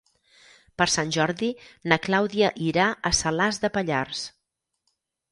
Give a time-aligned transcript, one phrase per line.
[0.81, 1.49] Per Sant Jordi
[1.91, 4.23] na Clàudia irà a Salàs de Pallars.